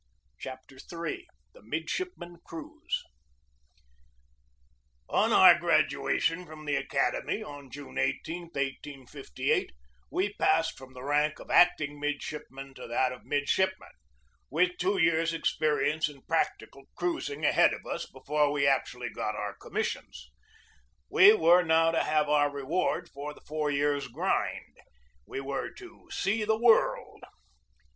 [0.39, 3.03] CHAPTER III THE MIDSHIPMAN CRUISE
[5.07, 9.69] ON our graduation from the academy on June 18, 1858,
[10.09, 13.91] we passed from the rank of acting midshipmen to that of midshipmen,
[14.49, 19.53] with two years' experience in practical cruising ahead of us before we actually got our
[19.55, 20.31] commissions.
[21.11, 24.77] We were now to have our reward for the four years' grind.
[25.27, 27.21] We were to see the world.